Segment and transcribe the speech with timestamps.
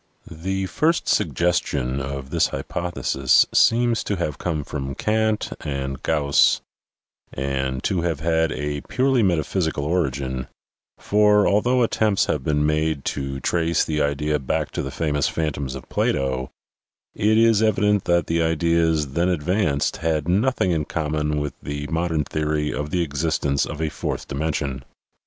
[0.31, 6.59] The first suggestion of this hypothesis seems to have come from Kant and Gauss
[7.31, 10.47] and to have had a purely meta physical origin,
[10.97, 15.75] for, although attempts have been made to trace the idea back to the famous phantoms
[15.75, 16.49] of Plato,
[17.13, 21.85] it is evident that the ideas then advanced had nothing in com mon with the
[21.91, 24.83] modern theory of the existence of a fourth dimension.